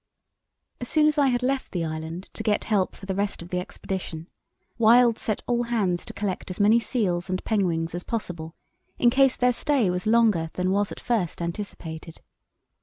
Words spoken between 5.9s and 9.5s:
to collect as many seals and penguins as possible, in case